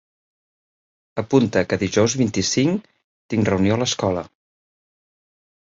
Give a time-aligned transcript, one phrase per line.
[1.23, 2.89] Apunta que dijous vint-i-cinc
[3.35, 4.27] tinc reunió a l'escola.